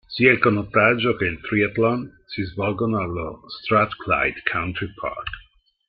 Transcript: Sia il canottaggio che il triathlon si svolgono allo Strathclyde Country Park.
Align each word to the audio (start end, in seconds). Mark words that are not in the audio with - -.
Sia 0.09 0.31
il 0.31 0.39
canottaggio 0.39 1.15
che 1.15 1.25
il 1.25 1.39
triathlon 1.39 2.21
si 2.25 2.41
svolgono 2.41 2.99
allo 3.01 3.43
Strathclyde 3.59 4.41
Country 4.51 4.91
Park. 4.99 5.29